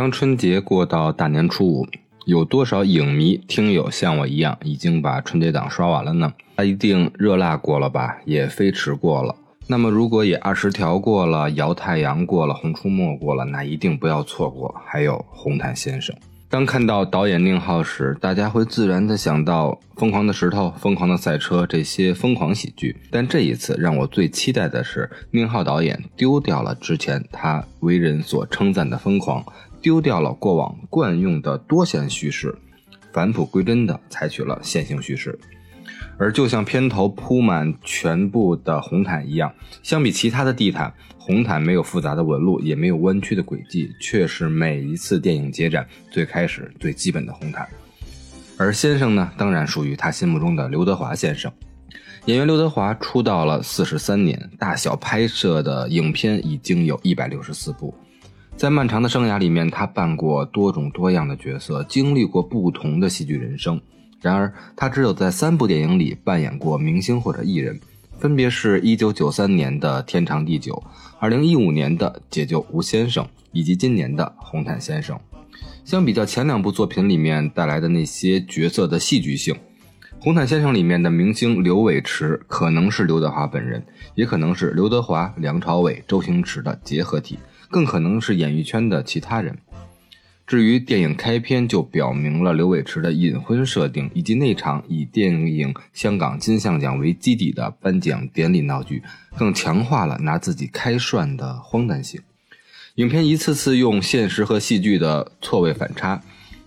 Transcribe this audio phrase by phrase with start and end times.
[0.00, 1.86] 当春节过到大年初五，
[2.24, 6.32] 有多少影迷听友像我一样已经把春节档刷完了呢？
[6.56, 9.36] 他一定热辣过了吧，也飞驰过了。
[9.66, 14.74] 那么如果也二十条过了，摇太阳过了，红出没过了，那一定不要错过。
[14.86, 16.16] 还有红毯先生。
[16.48, 22.96] 当看到导演宁浩时，大家会自然的想到《疯狂的石头》《疯狂的赛车》这些疯狂喜剧。
[23.10, 29.44] 但这一次让我最期待的是，宁浩导演丢掉了之前他为人所称赞的疯狂，
[29.80, 32.54] 丢掉了过往惯用的多线叙事，
[33.12, 35.38] 返璞归真的采取了线性叙事。
[36.16, 47.66] 而就像片头铺满全部的红毯一样，相比其他的地毯，红毯没有复杂的纹路，也没有弯曲的轨迹，却是每一次电影接展最开始最基本的红毯。
[48.58, 51.50] 而先生呢，当然属于他心目中的刘德华先生。
[52.26, 57.94] 演员刘德华出道了四十三年，大小拍摄的影片已经有一百六十四部。
[58.60, 63.80] 在漫长的生涯里面，他扮过多种多样的角色，经历过不同的戏剧人生。
[64.20, 67.80] 然而，他只有在三部电影里扮演过明星或者艺人，
[68.18, 70.74] 分别是一九九三年的《天长地久》，
[71.18, 75.16] 二零一五年的《解救吴先生》，以及今年的《红毯先生》。
[75.86, 79.54] 相比较前两部作品里面带来的那些角色的戏剧性，
[80.20, 83.82] 《红毯先生》里面的明星刘伟驰可能是刘德华本人，
[84.14, 87.38] 也可能是刘德华、梁朝伟、周星驰的结合体，
[87.70, 89.56] 更可能是演艺圈的其他人。
[90.46, 99.00] 至于电影开篇就表明了刘伟驰的隐婚设定，以及那场以电影香港金像奖为基底的颁奖典礼闹剧，
[99.38, 102.20] 更强化了拿自己开涮的荒诞性。
[102.96, 106.20] 影片一次次用现实和戏剧的错位反差，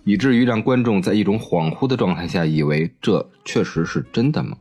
[0.04, 4.56] 以至于让观众在一种恍惚的状态下，以为这确实是真的吗？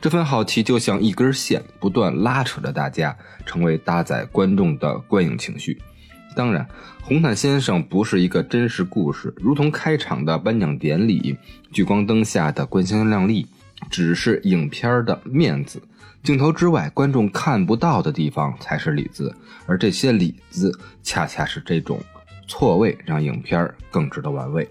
[0.00, 5.76] 这份好奇就像一根线，不断拉扯着大家，成为搭载观众的观影情绪。
[6.36, 6.68] 当然，
[7.02, 11.36] 红毯先生不是一个真实故事，如同开场的颁奖典礼，
[11.72, 13.46] 聚光灯下的光鲜亮丽，
[13.90, 15.82] 只是影片的面子。
[16.22, 19.34] 镜头之外，观众看不到的地方才是里子，
[19.66, 20.70] 而这些里子，
[21.02, 22.00] 恰恰是这种
[22.46, 24.68] 错位，让影片更值得玩味。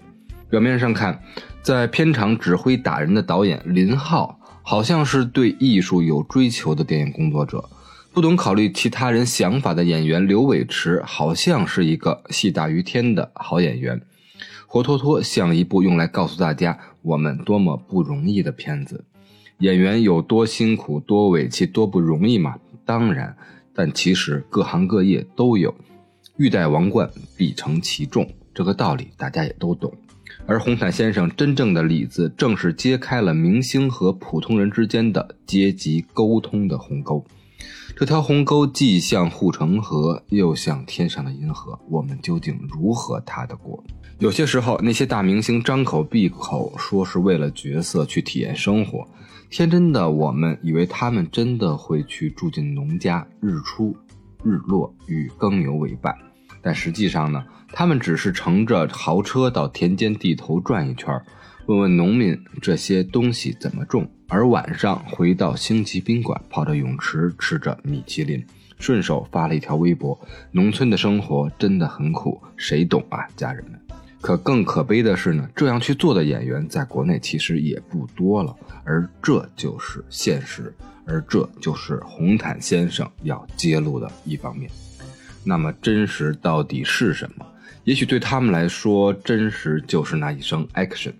[0.48, 1.20] 表面上看，
[1.62, 4.37] 在片场指挥打人的导演林浩，
[4.70, 7.70] 好像是对艺术有追求的电影工作者。
[8.12, 14.02] 不懂考虑其他人想法的演员刘伟驰，好像是一个戏大于天的好演员，
[14.66, 19.06] 活脱脱像一部用来告诉大家我们多么不容易的片子。
[19.60, 22.56] 演员有多辛苦、多委屈、多不容易吗？
[22.84, 23.34] 当然，
[23.74, 25.74] 但其实各行各业都有。
[26.36, 29.90] 欲戴王冠，必承其重，这个道理大家也都懂。
[30.46, 37.24] 而红毯先生真正的里子，正是揭开了明星和普通人之间的阶级沟通的鸿沟。
[37.96, 43.82] 这条鸿沟既像护城河，又像天上的银河，我们究竟如何踏得过？
[44.20, 49.06] 有些时候，那些大明星张口闭口说是为了角色去体验生活，
[49.50, 53.96] 天真的我们以为他们真的会去住进农家，日出
[54.44, 56.14] 日落与耕牛为伴，
[56.62, 61.20] 但实际上呢，他们只是乘着豪车到田间地头转一圈，
[61.66, 64.08] 问问农民这些东西怎么种。
[64.28, 68.44] 而晚上回到星级宾馆，泡着泳池，吃着米其林，
[68.78, 70.18] 顺手发了一条微博
[70.52, 73.80] ：“农村的生活真的很苦，谁懂啊，家人们？”
[74.20, 78.54] 可更可悲的是呢，这样去做的演员在国内其实也不多了，
[78.84, 80.74] 而这就是现实，
[81.06, 84.70] 而这就是红毯先生要揭露的一方面。
[85.44, 87.46] 那么，真实到底是什么？
[87.84, 91.12] 也许对他们来说，真实就是那一声 action。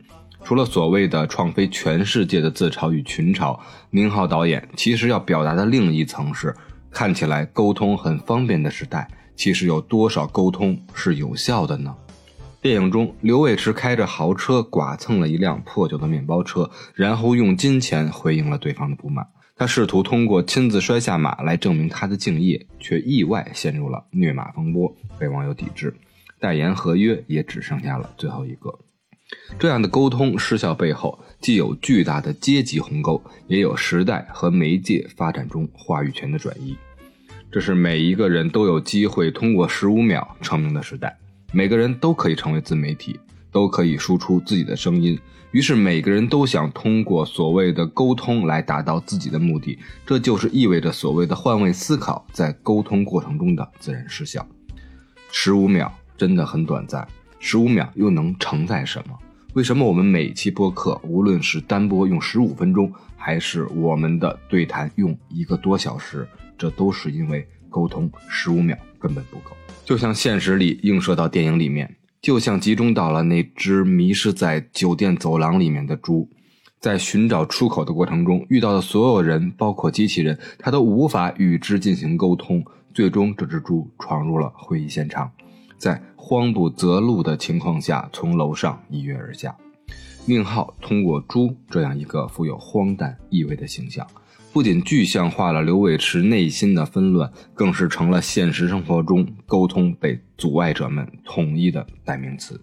[0.45, 3.59] 除了所谓的创飞全世界的自嘲与群嘲，
[3.91, 6.55] 宁浩导演其实要表达的另一层是：
[6.91, 11.95] 看起来沟通很方便的时代，其实有多少沟通是有效的呢？
[12.61, 19.27] 电影中，刘伟驰开着豪车剐蹭了一辆破旧的面包车，然后用金钱回应了对方的不满。
[19.58, 25.93] 他试图通过亲自摔下马来证明他的敬业，却意外陷入了虐马风波，被网友抵制，
[26.38, 28.78] 代言合约也只剩下了最后一个。
[29.58, 36.76] 这样的沟通失效背后，既有巨大的阶级鸿沟，也有时代和媒介发展中话语权的转移。
[37.50, 41.19] 这是每一个人都有机会通过十五秒成名的时代，
[41.52, 43.19] 每个人都可以成为自媒体，
[43.58, 45.19] 都可以输出自己的声音。
[45.50, 49.76] 于是，每个人都想通过所谓的沟通来达到自己的目的，
[50.06, 54.46] 这就是意味着所谓的换位思考在沟通过程中的自然失效。
[55.32, 57.05] 十五秒真的很短暂。
[57.40, 59.19] 十五秒又能承载什么？
[59.55, 69.56] 为什么我们每期播客，无论是单播用十五分钟，还是我们的对谈用一个多小时，这都是因为沟通十五秒根本不够。
[69.84, 76.29] 就像现实里映射到电影里面，就像集中到了那只迷失在酒店走廊里面的猪，
[76.81, 82.65] 在寻找出口的过程中遇到的所有人，包括机器人，他都无法与之进行沟通。
[82.93, 85.31] 最终，这只猪闯入了会议现场，
[85.76, 89.56] 在慌不择路的情况下，从楼上一跃而下。
[90.25, 94.05] 宁浩通过猪这样一个富有荒诞意味的形象。
[94.53, 102.61] 不仅具象化了刘伟驰内心的纷乱，更是成了现实生活中沟通被阻碍者们统一的代名词。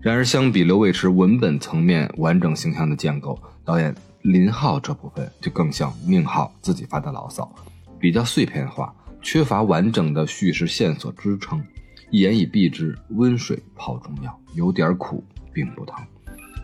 [0.00, 3.92] 然而，相比刘伟驰文本层面完整形象的建构，导演
[4.22, 7.52] 林浩这部分就更像宁浩自己发的牢骚，
[7.98, 11.60] 比较碎片化，缺乏完整的叙事线索支撑，
[12.10, 15.96] 一言以蔽之：温水泡中药，有点苦并不疼。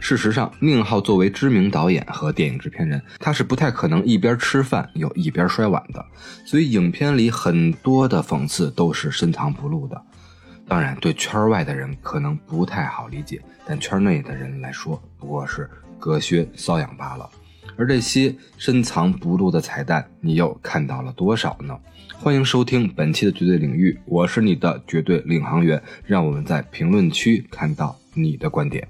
[0.02, 6.04] 事实上，宁浩作为知名导演和电影制片人，他是不太可能一边吃饭又一边摔碗的。
[6.44, 10.02] 所以，影片里很多的讽刺都是深藏不露的。
[10.66, 15.70] 当然，对圈外的人可能不太好理解，但圈内的人来说，不过是
[16.00, 17.30] 隔靴搔痒罢了。
[17.76, 21.78] 而这些深藏不露的彩蛋，你又看到了多少呢？
[22.18, 28.86] 欢迎收听本期的绝对领域，我是你的绝对领航员，让我们在评论区看到你的观点。